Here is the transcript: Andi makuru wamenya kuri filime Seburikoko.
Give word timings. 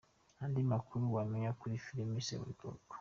Andi 0.43 0.61
makuru 0.71 1.03
wamenya 1.15 1.51
kuri 1.59 1.75
filime 1.85 2.17
Seburikoko. 2.27 2.93